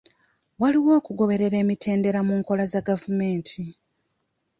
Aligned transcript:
Waliwo 0.61 0.91
okugoberera 0.99 1.55
emitendera 1.63 2.19
mu 2.27 2.33
nkola 2.39 2.63
za 2.71 2.81
gavumenti. 2.87 3.61